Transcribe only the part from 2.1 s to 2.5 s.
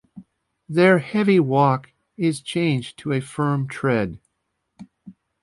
is